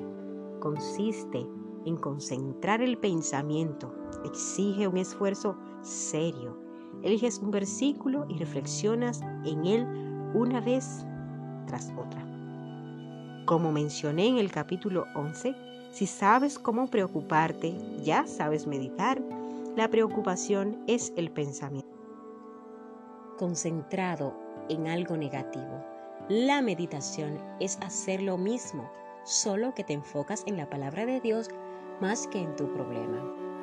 Consiste 0.59 1.47
en 1.85 1.97
concentrar 1.97 2.81
el 2.81 2.97
pensamiento. 2.97 3.93
Exige 4.23 4.87
un 4.87 4.97
esfuerzo 4.97 5.57
serio. 5.81 6.70
Eliges 7.03 7.39
un 7.39 7.51
versículo 7.51 8.25
y 8.29 8.37
reflexionas 8.37 9.21
en 9.45 9.65
él 9.65 9.87
una 10.33 10.61
vez 10.61 11.05
tras 11.67 11.91
otra. 11.97 12.25
Como 13.45 13.71
mencioné 13.71 14.27
en 14.27 14.37
el 14.37 14.51
capítulo 14.51 15.05
11, 15.15 15.55
si 15.91 16.07
sabes 16.07 16.59
cómo 16.59 16.87
preocuparte, 16.87 17.73
ya 18.03 18.25
sabes 18.27 18.67
meditar, 18.67 19.21
la 19.75 19.89
preocupación 19.89 20.77
es 20.87 21.11
el 21.15 21.31
pensamiento 21.31 21.91
concentrado 23.41 24.35
en 24.69 24.87
algo 24.87 25.17
negativo. 25.17 25.83
La 26.29 26.61
meditación 26.61 27.39
es 27.59 27.79
hacer 27.81 28.21
lo 28.21 28.37
mismo, 28.37 28.87
solo 29.23 29.73
que 29.73 29.83
te 29.83 29.93
enfocas 29.93 30.43
en 30.45 30.57
la 30.57 30.69
palabra 30.69 31.07
de 31.07 31.19
Dios 31.21 31.49
más 31.99 32.27
que 32.27 32.39
en 32.39 32.55
tu 32.55 32.71
problema. 32.71 33.19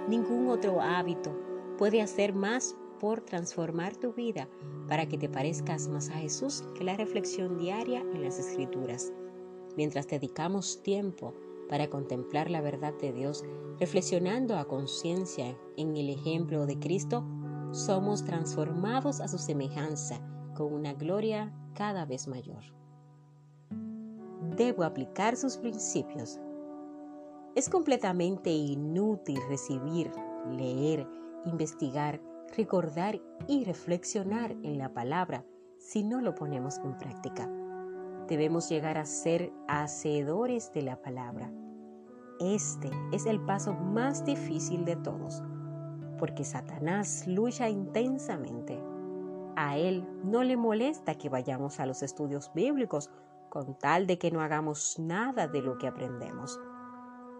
Ningún 0.09 0.49
otro 0.49 0.81
hábito 0.81 1.31
puede 1.79 2.03
hacer 2.03 2.35
más 2.35 2.75
por 2.99 3.21
transformar 3.21 3.97
tu 3.97 4.13
vida 4.13 4.49
para 4.89 5.09
que 5.09 5.19
te 5.19 5.29
parezcas 5.29 5.89
más 5.89 6.09
a 6.11 6.15
Jesús 6.15 6.65
que 6.75 6.85
la 6.85 6.97
reflexión 6.97 7.59
diaria 7.59 8.01
en 8.01 8.23
las 8.23 8.39
escrituras. 8.39 9.13
Mientras 9.77 10.09
dedicamos 10.09 10.83
tiempo 10.83 11.35
para 11.69 11.89
contemplar 11.89 12.51
la 12.51 12.61
verdad 12.61 12.95
de 13.01 13.13
Dios, 13.13 13.45
reflexionando 13.79 14.57
a 14.57 14.67
conciencia 14.67 15.57
en 15.77 15.97
el 15.97 16.09
ejemplo 16.09 16.67
de 16.67 16.79
Cristo, 16.79 17.25
somos 17.73 18.25
transformados 18.25 19.21
a 19.21 19.29
su 19.29 19.39
semejanza 19.39 20.21
con 20.55 20.73
una 20.73 20.95
gloria 20.95 21.53
cada 21.75 22.07
vez 22.07 22.27
mayor. 22.27 22.65
Debo 24.57 24.83
aplicar 24.83 25.37
sus 25.37 25.57
principios. 25.59 26.41
Es 27.55 27.69
completamente 27.69 28.51
inútil 28.51 29.39
recibir, 29.49 30.11
leer, 30.51 31.07
investigar, 31.45 32.21
recordar 32.57 33.21
y 33.47 33.65
reflexionar 33.65 34.53
en 34.63 34.79
la 34.79 34.93
palabra 34.93 35.45
si 35.79 36.03
no 36.03 36.21
lo 36.21 36.35
ponemos 36.35 36.79
en 36.79 36.97
práctica. 36.97 37.49
Debemos 38.29 38.69
llegar 38.69 38.99
a 38.99 39.07
ser 39.07 39.53
hacedores 39.69 40.73
de 40.73 40.83
la 40.83 41.01
palabra. 41.01 41.51
Este 42.41 42.91
es 43.13 43.27
el 43.27 43.41
paso 43.41 43.75
más 43.75 44.25
difícil 44.25 44.85
de 44.85 44.97
todos, 44.97 45.43
porque 46.19 46.45
Satanás 46.45 47.27
lucha 47.27 47.69
intensamente. 47.69 48.81
A 49.57 49.77
él 49.77 50.07
no 50.23 50.45
le 50.45 50.57
molesta 50.57 51.17
que 51.17 51.29
vayamos 51.29 51.81
a 51.81 51.87
los 51.87 52.03
estudios 52.03 52.53
bíblicos 52.55 53.11
con 53.49 53.79
tal 53.79 54.07
de 54.07 54.19
que 54.19 54.31
no 54.31 54.41
hagamos 54.41 54.99
nada 54.99 55.49
de 55.49 55.63
lo 55.63 55.79
que 55.79 55.89
aprendemos. 55.89 56.61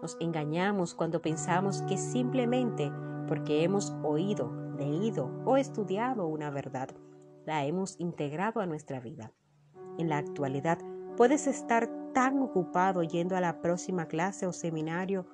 Nos 0.01 0.17
engañamos 0.19 0.95
cuando 0.95 1.21
pensamos 1.21 1.81
que 1.83 1.97
simplemente 1.97 2.91
porque 3.27 3.63
hemos 3.63 3.93
oído, 4.03 4.51
leído 4.79 5.29
o 5.45 5.57
estudiado 5.57 6.25
una 6.25 6.49
verdad, 6.49 6.89
la 7.45 7.65
hemos 7.65 7.99
integrado 7.99 8.61
a 8.61 8.65
nuestra 8.65 8.99
vida. 8.99 9.31
En 9.97 10.09
la 10.09 10.17
actualidad 10.17 10.79
puedes 11.17 11.45
estar 11.45 11.89
tan 12.13 12.41
ocupado 12.41 13.03
yendo 13.03 13.35
a 13.35 13.41
la 13.41 13.61
próxima 13.61 14.07
clase 14.07 14.47
o 14.47 14.53
seminario, 14.53 15.27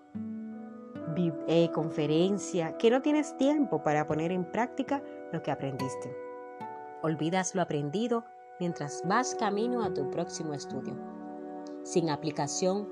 eh, 1.48 1.70
conferencia, 1.72 2.76
que 2.78 2.90
no 2.90 3.02
tienes 3.02 3.38
tiempo 3.38 3.84
para 3.84 4.08
poner 4.08 4.32
en 4.32 4.44
práctica 4.52 5.02
lo 5.32 5.42
que 5.42 5.52
aprendiste. 5.52 6.16
Olvidas 7.04 7.56
lo 7.56 7.62
aprendido 7.62 8.26
mientras 8.60 9.04
vas 9.06 9.36
camino 9.36 9.84
a 9.84 9.94
tu 9.94 10.10
próximo 10.10 10.54
estudio. 10.54 10.96
Sin 11.84 12.10
aplicación, 12.10 12.90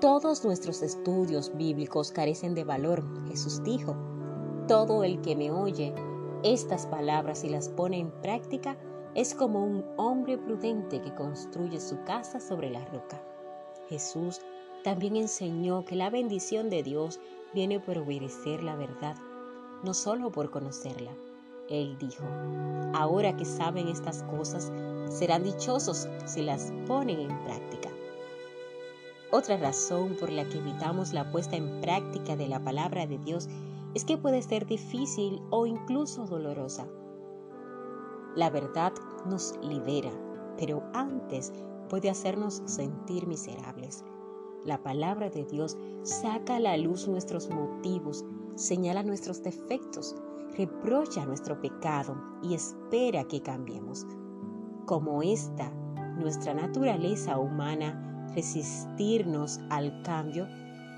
todos 0.00 0.44
nuestros 0.44 0.82
estudios 0.82 1.54
bíblicos 1.56 2.12
carecen 2.12 2.54
de 2.54 2.64
valor. 2.64 3.02
Jesús 3.26 3.62
dijo, 3.64 3.96
todo 4.66 5.04
el 5.04 5.20
que 5.20 5.36
me 5.36 5.52
oye 5.52 5.94
estas 6.42 6.86
palabras 6.86 7.44
y 7.44 7.48
las 7.48 7.68
pone 7.68 7.98
en 7.98 8.10
práctica 8.10 8.76
es 9.14 9.34
como 9.34 9.64
un 9.64 9.84
hombre 9.96 10.38
prudente 10.38 11.00
que 11.00 11.14
construye 11.14 11.80
su 11.80 12.02
casa 12.04 12.40
sobre 12.40 12.70
la 12.70 12.84
roca. 12.86 13.22
Jesús 13.88 14.40
también 14.82 15.16
enseñó 15.16 15.84
que 15.84 15.94
la 15.94 16.10
bendición 16.10 16.68
de 16.68 16.82
Dios 16.82 17.20
viene 17.54 17.78
por 17.80 17.98
obedecer 17.98 18.62
la 18.62 18.74
verdad, 18.74 19.16
no 19.84 19.94
solo 19.94 20.30
por 20.30 20.50
conocerla. 20.50 21.12
Él 21.68 21.96
dijo, 21.98 22.24
ahora 22.94 23.36
que 23.36 23.44
saben 23.44 23.88
estas 23.88 24.24
cosas, 24.24 24.72
serán 25.08 25.44
dichosos 25.44 26.08
si 26.24 26.42
las 26.42 26.72
ponen 26.86 27.20
en 27.20 27.44
práctica. 27.44 27.90
Otra 29.30 29.56
razón 29.56 30.16
por 30.18 30.30
la 30.30 30.44
que 30.44 30.58
evitamos 30.58 31.12
la 31.12 31.30
puesta 31.30 31.56
en 31.56 31.80
práctica 31.80 32.36
de 32.36 32.48
la 32.48 32.62
palabra 32.62 33.06
de 33.06 33.18
Dios 33.18 33.48
es 33.96 34.04
que 34.04 34.18
puede 34.18 34.42
ser 34.42 34.66
difícil 34.66 35.40
o 35.48 35.64
incluso 35.64 36.26
dolorosa. 36.26 36.86
La 38.34 38.50
verdad 38.50 38.92
nos 39.24 39.54
libera, 39.62 40.10
pero 40.58 40.82
antes 40.92 41.50
puede 41.88 42.10
hacernos 42.10 42.60
sentir 42.66 43.26
miserables. 43.26 44.04
La 44.66 44.82
palabra 44.82 45.30
de 45.30 45.46
Dios 45.46 45.78
saca 46.02 46.56
a 46.56 46.60
la 46.60 46.76
luz 46.76 47.08
nuestros 47.08 47.48
motivos, 47.48 48.22
señala 48.54 49.02
nuestros 49.02 49.42
defectos, 49.42 50.14
reprocha 50.58 51.24
nuestro 51.24 51.58
pecado 51.62 52.22
y 52.42 52.52
espera 52.52 53.24
que 53.24 53.40
cambiemos. 53.40 54.06
Como 54.84 55.22
esta, 55.22 55.70
nuestra 56.18 56.52
naturaleza 56.52 57.38
humana, 57.38 58.28
resistirnos 58.34 59.58
al 59.70 60.02
cambio, 60.02 60.46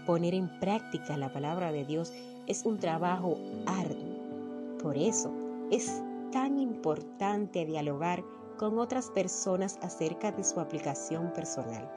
poner 0.04 0.34
en 0.34 0.48
práctica 0.58 1.16
la 1.16 1.32
palabra 1.32 1.70
de 1.70 1.84
Dios 1.84 2.12
es 2.48 2.64
un 2.64 2.78
trabajo 2.78 3.37
arduo. 3.66 4.78
Por 4.82 4.96
eso 4.96 5.30
es 5.70 6.02
tan 6.32 6.58
importante 6.58 7.66
dialogar 7.66 8.24
con 8.56 8.78
otras 8.78 9.11
personas 9.11 9.78
acerca 9.82 10.32
de 10.32 10.42
su 10.42 10.58
aplicación 10.58 11.32
personal. 11.32 11.88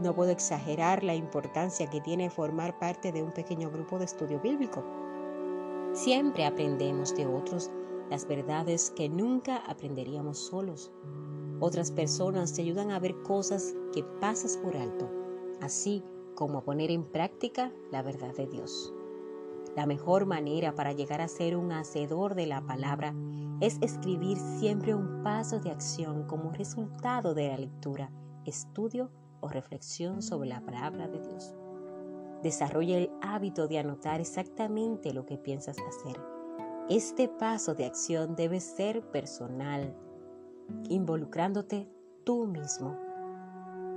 No 0.00 0.14
puedo 0.14 0.30
exagerar 0.30 1.02
la 1.02 1.14
importancia 1.14 1.90
que 1.90 2.00
tiene 2.00 2.30
formar 2.30 2.78
parte 2.78 3.12
de 3.12 3.22
un 3.22 3.32
pequeño 3.32 3.70
grupo 3.70 3.98
de 3.98 4.06
estudio 4.06 4.40
bíblico. 4.40 4.82
Siempre 5.92 6.46
aprendemos 6.46 7.14
de 7.14 7.26
otros 7.26 7.70
las 8.08 8.26
verdades 8.26 8.90
que 8.96 9.08
nunca 9.08 9.58
aprenderíamos 9.58 10.38
solos. 10.38 10.90
Otras 11.58 11.90
personas 11.90 12.54
te 12.54 12.62
ayudan 12.62 12.90
a 12.92 12.98
ver 12.98 13.20
cosas 13.22 13.74
que 13.92 14.02
pasas 14.20 14.56
por 14.56 14.76
alto, 14.76 15.10
así 15.60 16.02
como 16.34 16.58
a 16.58 16.64
poner 16.64 16.90
en 16.90 17.04
práctica 17.04 17.70
la 17.90 18.02
verdad 18.02 18.34
de 18.34 18.46
Dios. 18.46 18.94
La 19.76 19.86
mejor 19.86 20.26
manera 20.26 20.74
para 20.74 20.92
llegar 20.92 21.20
a 21.20 21.28
ser 21.28 21.56
un 21.56 21.72
hacedor 21.72 22.34
de 22.34 22.46
la 22.46 22.60
palabra 22.60 23.14
es 23.60 23.78
escribir 23.80 24.38
siempre 24.38 24.94
un 24.94 25.22
paso 25.22 25.60
de 25.60 25.70
acción 25.70 26.26
como 26.26 26.50
resultado 26.50 27.34
de 27.34 27.48
la 27.48 27.58
lectura, 27.58 28.10
estudio 28.44 29.10
o 29.40 29.48
reflexión 29.48 30.22
sobre 30.22 30.48
la 30.48 30.60
palabra 30.60 31.08
de 31.08 31.20
Dios. 31.20 31.54
Desarrolla 32.42 32.98
el 32.98 33.10
hábito 33.22 33.68
de 33.68 33.78
anotar 33.78 34.20
exactamente 34.20 35.12
lo 35.12 35.24
que 35.26 35.36
piensas 35.36 35.76
hacer. 35.78 36.20
Este 36.88 37.28
paso 37.28 37.74
de 37.74 37.84
acción 37.84 38.34
debe 38.34 38.60
ser 38.60 39.02
personal, 39.10 39.94
involucrándote 40.88 41.88
tú 42.24 42.46
mismo. 42.46 42.98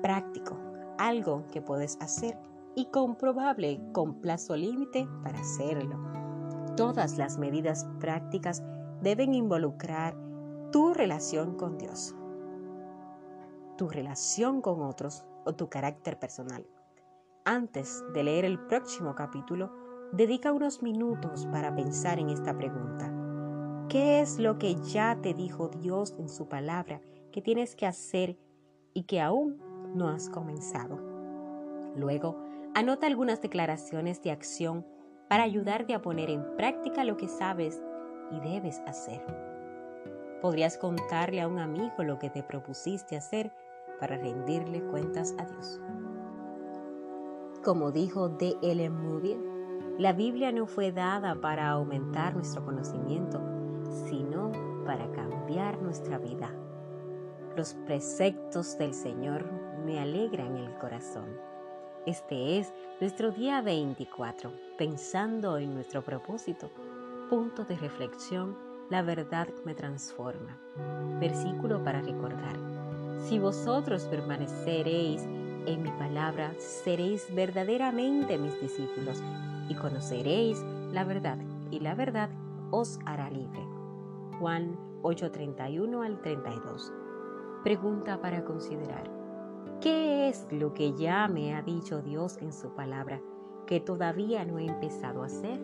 Práctico, 0.01 0.59
algo 0.97 1.47
que 1.51 1.62
puedes 1.62 1.97
hacer 2.01 2.38
y 2.75 2.86
comprobable 2.86 3.81
con 3.91 4.21
plazo 4.21 4.55
límite 4.55 5.07
para 5.23 5.39
hacerlo. 5.39 5.97
Todas 6.75 7.17
las 7.17 7.38
medidas 7.38 7.88
prácticas 7.99 8.63
deben 9.01 9.33
involucrar 9.33 10.15
tu 10.71 10.93
relación 10.93 11.55
con 11.55 11.77
Dios, 11.77 12.15
tu 13.77 13.89
relación 13.89 14.62
con 14.62 14.81
otros 14.81 15.23
o 15.45 15.53
tu 15.53 15.69
carácter 15.69 16.17
personal. 16.17 16.65
Antes 17.45 18.03
de 18.13 18.23
leer 18.23 18.45
el 18.45 18.59
próximo 18.59 19.13
capítulo, 19.15 19.71
dedica 20.13 20.53
unos 20.53 20.81
minutos 20.81 21.45
para 21.51 21.75
pensar 21.75 22.19
en 22.19 22.29
esta 22.29 22.55
pregunta. 22.55 23.12
¿Qué 23.89 24.21
es 24.21 24.39
lo 24.39 24.57
que 24.57 24.75
ya 24.75 25.19
te 25.21 25.33
dijo 25.33 25.67
Dios 25.67 26.15
en 26.17 26.29
su 26.29 26.47
palabra 26.47 27.01
que 27.31 27.41
tienes 27.41 27.75
que 27.75 27.86
hacer 27.86 28.38
y 28.93 29.03
que 29.03 29.21
aún 29.21 29.59
no 29.93 30.07
has 30.07 30.29
comenzado? 30.29 30.97
Luego, 31.95 32.42
Anota 32.75 33.05
algunas 33.05 33.39
declaraciones 33.39 34.23
de 34.23 34.31
acción 34.31 34.83
para 35.29 35.43
ayudarte 35.43 35.93
a 35.93 36.01
poner 36.01 36.31
en 36.31 36.55
práctica 36.55 37.03
lo 37.03 37.17
que 37.17 37.27
sabes 37.27 37.79
y 38.31 38.39
debes 38.39 38.81
hacer. 38.88 39.23
Podrías 40.41 40.79
contarle 40.79 41.41
a 41.41 41.47
un 41.47 41.59
amigo 41.59 42.03
lo 42.03 42.17
que 42.17 42.31
te 42.31 42.41
propusiste 42.41 43.15
hacer 43.15 43.53
para 43.99 44.17
rendirle 44.17 44.81
cuentas 44.86 45.36
a 45.38 45.45
Dios. 45.45 45.79
Como 47.63 47.91
dijo 47.91 48.29
D. 48.29 48.57
L. 48.63 48.89
Moody, 48.89 49.38
la 49.99 50.13
Biblia 50.13 50.51
no 50.51 50.65
fue 50.65 50.91
dada 50.91 51.36
para 51.36 51.69
aumentar 51.69 52.33
nuestro 52.33 52.65
conocimiento, 52.65 53.39
sino 54.09 54.51
para 54.83 55.12
cambiar 55.12 55.79
nuestra 55.79 56.17
vida. 56.17 56.51
Los 57.55 57.75
preceptos 57.86 58.79
del 58.79 58.95
Señor 58.95 59.45
me 59.86 59.99
alegran 59.99 60.57
el 60.57 60.75
corazón 60.79 61.52
Este 62.05 62.59
es 62.59 62.73
nuestro 62.99 63.31
día 63.31 63.61
24, 63.61 64.51
pensando 64.77 65.57
en 65.57 65.73
nuestro 65.73 66.01
propósito. 66.01 66.69
Punto 67.29 67.63
de 67.63 67.77
reflexión, 67.77 68.57
la 68.89 69.01
verdad 69.01 69.47
me 69.63 69.73
transforma. 69.73 70.57
Versículo 71.21 71.81
para 71.81 72.01
recordar. 72.01 72.57
Si 73.21 73.39
vosotros 73.39 74.03
permaneceréis 74.07 75.21
en 75.65 75.81
mi 75.81 75.91
palabra, 75.91 76.53
seréis 76.57 77.33
verdaderamente 77.33 78.37
mis 78.37 78.59
discípulos 78.59 79.23
y 79.69 79.75
conoceréis 79.75 80.61
la 80.91 81.05
verdad, 81.05 81.37
y 81.71 81.79
la 81.79 81.95
verdad 81.95 82.29
os 82.71 82.99
hará 83.05 83.29
libre. 83.29 83.65
Juan 84.39 84.77
8:31 85.03 86.03
al 86.03 86.19
32. 86.19 86.91
Pregunta 87.63 88.19
para 88.19 88.43
considerar. 88.43 89.22
¿Qué 89.81 90.29
es 90.29 90.47
lo 90.51 90.73
que 90.73 90.93
ya 90.93 91.27
me 91.27 91.55
ha 91.55 91.62
dicho 91.62 92.01
Dios 92.01 92.38
en 92.41 92.53
su 92.53 92.69
palabra 92.69 93.21
que 93.67 93.79
todavía 93.79 94.45
no 94.45 94.59
he 94.59 94.65
empezado 94.65 95.23
a 95.23 95.27
hacer? 95.27 95.59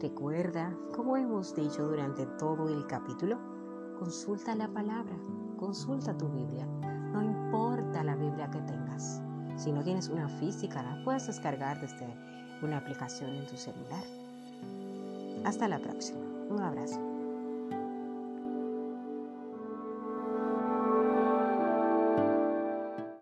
Recuerda, 0.00 0.76
como 0.94 1.16
hemos 1.16 1.54
dicho 1.54 1.86
durante 1.86 2.26
todo 2.38 2.68
el 2.68 2.86
capítulo, 2.86 3.38
consulta 3.98 4.54
la 4.54 4.68
palabra, 4.68 5.14
consulta 5.56 6.16
tu 6.16 6.28
Biblia. 6.28 6.66
No 7.12 7.22
importa 7.22 8.02
la 8.02 8.16
Biblia 8.16 8.50
que 8.50 8.60
tengas. 8.62 9.22
Si 9.56 9.70
no 9.70 9.82
tienes 9.84 10.08
una 10.08 10.28
física, 10.28 10.82
la 10.82 11.04
puedes 11.04 11.26
descargar 11.26 11.80
desde 11.80 12.06
una 12.62 12.78
aplicación 12.78 13.30
en 13.30 13.46
tu 13.46 13.56
celular. 13.56 14.02
Hasta 15.44 15.68
la 15.68 15.78
próxima. 15.78 16.20
Un 16.50 16.60
abrazo. 16.60 17.11